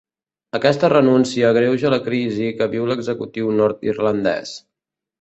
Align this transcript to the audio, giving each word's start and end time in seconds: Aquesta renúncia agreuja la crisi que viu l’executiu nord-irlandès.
Aquesta 0.59 0.89
renúncia 0.93 1.51
agreuja 1.53 1.93
la 1.95 2.01
crisi 2.09 2.49
que 2.63 2.71
viu 2.75 2.91
l’executiu 2.91 3.55
nord-irlandès. 3.63 4.61